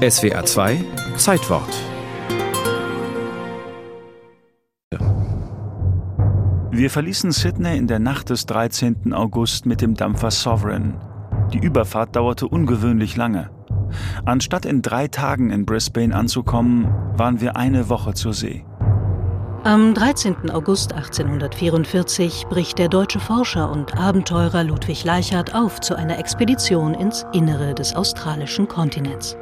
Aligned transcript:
SWA 0.00 0.42
2 0.42 0.82
Zeitwort 1.18 1.68
Wir 6.70 6.88
verließen 6.88 7.32
Sydney 7.32 7.76
in 7.76 7.86
der 7.86 7.98
Nacht 7.98 8.30
des 8.30 8.46
13. 8.46 9.12
August 9.12 9.66
mit 9.66 9.82
dem 9.82 9.94
Dampfer 9.94 10.30
Sovereign. 10.30 10.94
Die 11.52 11.58
Überfahrt 11.58 12.16
dauerte 12.16 12.48
ungewöhnlich 12.48 13.16
lange. 13.16 13.50
Anstatt 14.24 14.64
in 14.64 14.80
drei 14.80 15.06
Tagen 15.06 15.50
in 15.50 15.66
Brisbane 15.66 16.16
anzukommen, 16.16 16.88
waren 17.18 17.42
wir 17.42 17.56
eine 17.56 17.90
Woche 17.90 18.14
zur 18.14 18.32
See. 18.32 18.64
Am 19.64 19.92
13. 19.92 20.48
August 20.50 20.94
1844 20.94 22.46
bricht 22.48 22.78
der 22.78 22.88
deutsche 22.88 23.20
Forscher 23.20 23.70
und 23.70 23.98
Abenteurer 23.98 24.64
Ludwig 24.64 25.04
Leichhardt 25.04 25.54
auf 25.54 25.78
zu 25.82 25.94
einer 25.94 26.18
Expedition 26.18 26.94
ins 26.94 27.26
Innere 27.34 27.74
des 27.74 27.94
australischen 27.94 28.66
Kontinents. 28.66 29.36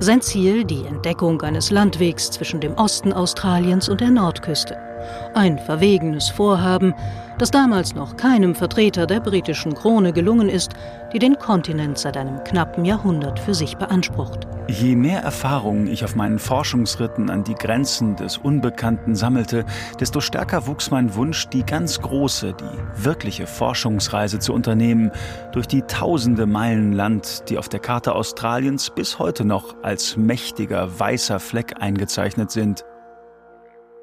Sein 0.00 0.20
Ziel 0.20 0.64
die 0.64 0.84
Entdeckung 0.86 1.42
eines 1.42 1.70
Landwegs 1.70 2.30
zwischen 2.30 2.60
dem 2.60 2.74
Osten 2.74 3.12
Australiens 3.12 3.88
und 3.88 4.00
der 4.00 4.10
Nordküste. 4.10 4.76
Ein 5.34 5.58
verwegenes 5.58 6.28
Vorhaben, 6.30 6.94
das 7.42 7.50
damals 7.50 7.96
noch 7.96 8.16
keinem 8.16 8.54
Vertreter 8.54 9.04
der 9.04 9.18
britischen 9.18 9.74
Krone 9.74 10.12
gelungen 10.12 10.48
ist, 10.48 10.74
die 11.12 11.18
den 11.18 11.36
Kontinent 11.40 11.98
seit 11.98 12.16
einem 12.16 12.44
knappen 12.44 12.84
Jahrhundert 12.84 13.40
für 13.40 13.52
sich 13.52 13.76
beansprucht. 13.76 14.46
Je 14.68 14.94
mehr 14.94 15.22
Erfahrungen 15.22 15.88
ich 15.88 16.04
auf 16.04 16.14
meinen 16.14 16.38
Forschungsritten 16.38 17.30
an 17.30 17.42
die 17.42 17.56
Grenzen 17.56 18.14
des 18.14 18.38
Unbekannten 18.38 19.16
sammelte, 19.16 19.64
desto 19.98 20.20
stärker 20.20 20.68
wuchs 20.68 20.92
mein 20.92 21.16
Wunsch, 21.16 21.48
die 21.48 21.66
ganz 21.66 22.00
große, 22.00 22.54
die 22.54 23.04
wirkliche 23.04 23.48
Forschungsreise 23.48 24.38
zu 24.38 24.52
unternehmen, 24.52 25.10
durch 25.50 25.66
die 25.66 25.82
tausende 25.82 26.46
Meilen 26.46 26.92
Land, 26.92 27.48
die 27.48 27.58
auf 27.58 27.68
der 27.68 27.80
Karte 27.80 28.14
Australiens 28.14 28.90
bis 28.90 29.18
heute 29.18 29.44
noch 29.44 29.74
als 29.82 30.16
mächtiger 30.16 30.96
weißer 30.96 31.40
Fleck 31.40 31.74
eingezeichnet 31.80 32.52
sind. 32.52 32.84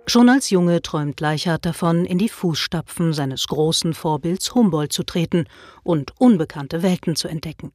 Schon 0.09 0.27
als 0.27 0.49
Junge 0.49 0.81
träumt 0.81 1.19
Leichhardt 1.19 1.67
davon, 1.67 2.03
in 2.03 2.17
die 2.17 2.29
Fußstapfen 2.29 3.13
seines 3.13 3.45
großen 3.45 3.93
Vorbilds 3.93 4.55
Humboldt 4.55 4.91
zu 4.91 5.03
treten 5.03 5.45
und 5.83 6.19
unbekannte 6.19 6.81
Welten 6.81 7.15
zu 7.15 7.27
entdecken. 7.27 7.71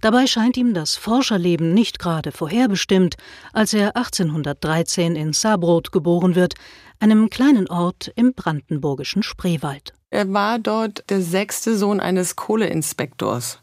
Dabei 0.00 0.26
scheint 0.26 0.56
ihm 0.56 0.72
das 0.72 0.96
Forscherleben 0.96 1.74
nicht 1.74 1.98
gerade 1.98 2.32
vorherbestimmt, 2.32 3.16
als 3.52 3.74
er 3.74 3.96
1813 3.98 5.14
in 5.14 5.34
Saarbrot 5.34 5.92
geboren 5.92 6.36
wird, 6.36 6.54
einem 7.00 7.28
kleinen 7.28 7.68
Ort 7.68 8.10
im 8.16 8.32
brandenburgischen 8.32 9.22
Spreewald. 9.22 9.92
Er 10.08 10.32
war 10.32 10.58
dort 10.58 11.04
der 11.10 11.20
sechste 11.20 11.76
Sohn 11.76 12.00
eines 12.00 12.34
Kohleinspektors. 12.34 13.58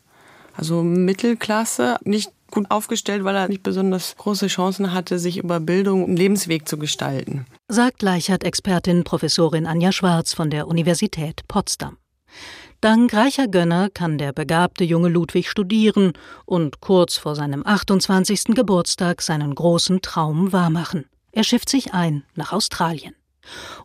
Also 0.53 0.83
Mittelklasse, 0.83 1.97
nicht 2.03 2.29
gut 2.55 2.71
aufgestellt, 2.71 3.23
weil 3.23 3.35
er 3.35 3.47
nicht 3.47 3.61
besonders 3.61 4.15
große 4.15 4.47
Chancen 4.47 4.91
hatte, 4.93 5.19
sich 5.19 5.37
über 5.37 5.59
Bildung 5.59 6.05
einen 6.05 6.17
Lebensweg 6.17 6.67
zu 6.67 6.79
gestalten. 6.79 7.45
Sagt 7.67 8.01
Leichhardt-Expertin 8.01 9.03
Professorin 9.03 9.67
Anja 9.67 9.91
Schwarz 9.91 10.33
von 10.33 10.49
der 10.49 10.67
Universität 10.67 11.47
Potsdam. 11.47 11.97
Dank 12.81 13.13
reicher 13.13 13.47
Gönner 13.47 13.89
kann 13.89 14.17
der 14.17 14.33
begabte 14.33 14.83
junge 14.83 15.09
Ludwig 15.09 15.49
studieren 15.49 16.13
und 16.45 16.81
kurz 16.81 17.17
vor 17.17 17.35
seinem 17.35 17.65
28. 17.65 18.55
Geburtstag 18.55 19.21
seinen 19.21 19.53
großen 19.53 20.01
Traum 20.01 20.51
wahrmachen. 20.51 21.05
Er 21.31 21.43
schifft 21.43 21.69
sich 21.69 21.93
ein 21.93 22.23
nach 22.35 22.53
Australien. 22.53 23.15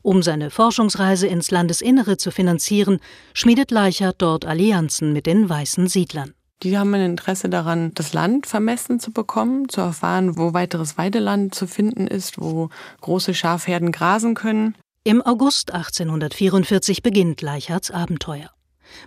Um 0.03 0.23
seine 0.23 0.51
Forschungsreise 0.51 1.27
ins 1.27 1.51
Landesinnere 1.51 2.17
zu 2.17 2.31
finanzieren, 2.31 3.01
schmiedet 3.34 3.71
Leichhardt 3.71 4.17
dort 4.23 4.45
Allianzen 4.47 5.12
mit 5.12 5.27
den 5.27 5.49
weißen 5.49 5.87
Siedlern. 5.87 6.34
Die 6.62 6.77
haben 6.77 6.92
ein 6.92 7.00
Interesse 7.00 7.48
daran, 7.48 7.92
das 7.94 8.12
Land 8.12 8.47
vermessen 8.47 9.00
zu 9.00 9.12
bekommen, 9.12 9.70
zu 9.70 9.80
erfahren, 9.80 10.36
wo 10.36 10.53
weiteres 10.53 10.98
Weideland 10.98 11.55
zu 11.55 11.66
finden 11.66 12.06
ist, 12.06 12.39
wo 12.39 12.69
große 13.00 13.33
Schafherden 13.33 13.92
grasen 13.92 14.34
können. 14.34 14.77
Im 15.03 15.22
August 15.22 15.72
1844 15.72 17.03
beginnt 17.03 17.41
Leichhards 17.41 17.91
Abenteuer. 17.91 18.50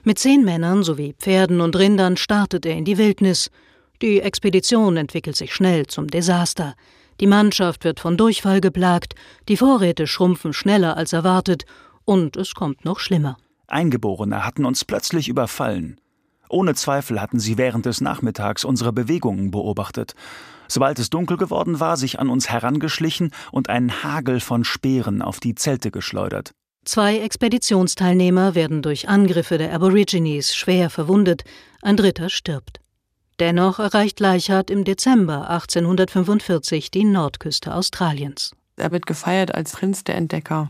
Mit 0.04 0.18
zehn 0.18 0.44
Männern 0.44 0.82
sowie 0.82 1.14
Pferden 1.20 1.62
und 1.62 1.76
Rindern 1.76 2.18
startet 2.18 2.66
er 2.66 2.76
in 2.76 2.86
die 2.86 2.98
Wildnis. 2.98 3.52
Die 4.02 4.20
Expedition 4.20 4.98
entwickelt 4.98 5.36
sich 5.36 5.54
schnell 5.54 5.86
zum 5.86 6.08
Desaster. 6.08 6.74
Die 7.20 7.28
Mannschaft 7.28 7.84
wird 7.84 8.00
von 8.00 8.18
Durchfall 8.18 8.62
geplagt, 8.62 9.14
die 9.48 9.58
Vorräte 9.58 10.08
schrumpfen 10.08 10.54
schneller 10.54 10.98
als 10.98 11.14
erwartet 11.14 11.66
und 12.04 12.36
es 12.36 12.56
kommt 12.56 12.84
noch 12.84 13.00
schlimmer. 13.00 13.38
Eingeborene 13.68 14.44
hatten 14.44 14.66
uns 14.66 14.84
plötzlich 14.84 15.30
überfallen. 15.30 16.00
Ohne 16.54 16.76
Zweifel 16.76 17.20
hatten 17.20 17.40
sie 17.40 17.58
während 17.58 17.88
des 17.88 18.00
Nachmittags 18.00 18.64
unsere 18.64 18.94
Bewegungen 18.94 19.50
beobachtet. 19.50 20.14
Sobald 20.68 21.00
es 21.00 21.10
dunkel 21.10 21.36
geworden 21.36 21.80
war, 21.80 21.98
sich 21.98 22.20
an 22.20 22.30
uns 22.30 22.48
herangeschlichen 22.48 23.32
und 23.52 23.70
einen 23.70 24.04
Hagel 24.04 24.40
von 24.40 24.64
Speeren 24.64 25.24
auf 25.24 25.40
die 25.40 25.56
Zelte 25.56 25.90
geschleudert. 25.90 26.52
Zwei 26.86 27.18
Expeditionsteilnehmer 27.20 28.54
werden 28.54 28.84
durch 28.84 29.10
Angriffe 29.10 29.58
der 29.58 29.74
Aborigines 29.74 30.56
schwer 30.56 30.92
verwundet, 30.92 31.44
ein 31.82 31.98
dritter 31.98 32.30
stirbt. 32.30 32.80
Dennoch 33.40 33.80
erreicht 33.80 34.20
Leichhardt 34.20 34.70
im 34.70 34.84
Dezember 34.84 35.50
1845 35.50 36.92
die 36.92 37.04
Nordküste 37.04 37.74
Australiens. 37.74 38.52
Er 38.78 38.92
wird 38.92 39.08
gefeiert 39.08 39.56
als 39.56 39.72
Prinz 39.72 40.04
der 40.04 40.16
Entdecker. 40.16 40.70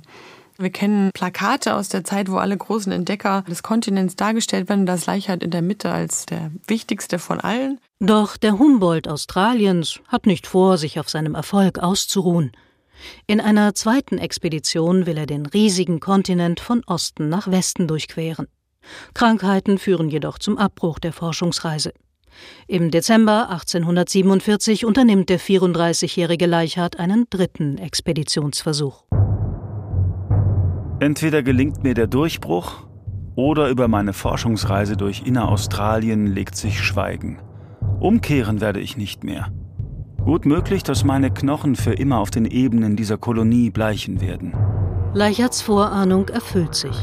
Wir 0.58 0.69
kennen 0.69 1.12
Plakate 1.14 1.75
aus 1.75 1.90
der 1.90 2.03
Zeit, 2.03 2.30
wo 2.30 2.38
alle 2.38 2.56
großen 2.56 2.91
Entdecker 2.91 3.44
des 3.47 3.64
Kontinents 3.64 4.16
dargestellt 4.16 4.69
werden, 4.69 4.86
das 4.86 5.08
Leichhardt 5.08 5.44
in 5.44 5.52
der 5.52 5.62
Mitte 5.62 5.91
als 5.91 6.25
der 6.25 6.52
wichtigste 6.68 7.18
von 7.18 7.40
allen. 7.40 7.80
Doch 8.00 8.38
der 8.38 8.59
Humboldt 8.59 9.08
Australiens 9.08 10.00
hat 10.08 10.28
nicht 10.28 10.46
vor, 10.46 10.78
sich 10.78 11.00
auf 11.00 11.09
seinem 11.09 11.36
Erfolg 11.36 11.80
auszuruhen. 11.80 12.52
In 13.28 13.41
einer 13.41 13.74
zweiten 13.74 14.18
Expedition 14.18 15.06
will 15.06 15.18
er 15.18 15.25
den 15.25 15.46
riesigen 15.46 16.00
Kontinent 16.00 16.59
von 16.59 16.84
Osten 16.85 17.30
nach 17.30 17.50
Westen 17.50 17.88
durchqueren. 17.88 18.47
Krankheiten 19.14 19.78
führen 19.78 20.09
jedoch 20.09 20.38
zum 20.38 20.58
Abbruch 20.58 21.00
der 21.00 21.14
Forschungsreise. 21.14 21.94
Im 22.68 22.91
Dezember 22.91 23.50
1847 23.50 24.85
unternimmt 24.85 25.30
der 25.30 25.40
34-jährige 25.40 26.46
Leichhardt 26.46 27.00
einen 27.00 27.25
dritten 27.30 27.78
Expeditionsversuch. 27.78 29.03
Entweder 31.03 31.44
gelingt 31.44 31.84
mir 31.84 31.96
der 31.96 32.08
Durchbruch 32.08 32.75
oder 33.36 33.68
über 33.68 33.90
meine 33.90 34.14
Forschungsreise 34.14 34.96
durch 34.96 35.24
Inneraustralien 35.25 36.28
legt 36.28 36.56
sich 36.56 36.81
Schweigen. 36.81 37.40
Umkehren 38.00 38.62
werde 38.62 38.80
ich 38.80 38.96
nicht 38.96 39.25
mehr. 39.25 39.47
Gut 40.24 40.46
möglich, 40.46 40.81
dass 40.81 41.03
meine 41.03 41.30
Knochen 41.30 41.75
für 41.75 41.91
immer 41.91 42.19
auf 42.19 42.31
den 42.31 42.46
Ebenen 42.46 42.96
dieser 42.96 43.18
Kolonie 43.18 43.69
bleichen 43.69 44.22
werden. 44.22 44.53
Leicherts 45.14 45.62
Vorahnung 45.62 46.30
erfüllt 46.30 46.74
sich. 46.74 46.96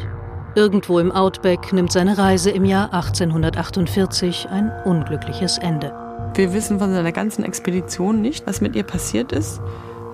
Irgendwo 0.55 0.99
im 0.99 1.13
Outback 1.13 1.71
nimmt 1.75 1.93
seine 1.93 2.17
Reise 2.17 2.49
im 2.49 2.65
Jahr 2.65 2.95
1848 2.95 4.49
ein 4.49 4.73
unglückliches 4.87 5.59
Ende. 5.59 5.93
Wir 6.37 6.55
wissen 6.55 6.79
von 6.79 6.91
seiner 6.95 7.13
ganzen 7.13 7.45
Expedition 7.45 8.23
nicht, 8.23 8.47
was 8.47 8.63
mit 8.63 8.75
ihr 8.77 8.85
passiert 8.85 9.31
ist, 9.33 9.61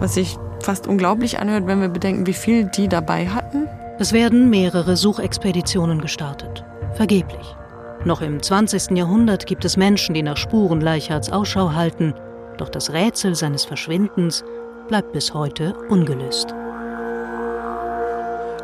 was 0.00 0.14
sich 0.14 0.36
fast 0.60 0.88
unglaublich 0.88 1.38
anhört, 1.38 1.68
wenn 1.68 1.80
wir 1.80 1.88
bedenken, 1.88 2.26
wie 2.26 2.32
viel 2.32 2.64
die 2.64 2.88
dabei 2.88 3.28
hatten. 3.28 3.68
Es 3.98 4.12
werden 4.12 4.50
mehrere 4.50 4.94
Suchexpeditionen 4.94 6.02
gestartet. 6.02 6.64
Vergeblich. 6.92 7.56
Noch 8.04 8.20
im 8.20 8.42
20. 8.42 8.90
Jahrhundert 8.90 9.46
gibt 9.46 9.64
es 9.64 9.78
Menschen, 9.78 10.14
die 10.14 10.22
nach 10.22 10.36
Spuren 10.36 10.82
Leichhards 10.82 11.32
Ausschau 11.32 11.72
halten, 11.72 12.12
doch 12.58 12.68
das 12.68 12.92
Rätsel 12.92 13.34
seines 13.34 13.64
Verschwindens 13.64 14.44
bleibt 14.88 15.12
bis 15.12 15.32
heute 15.32 15.74
ungelöst. 15.88 16.54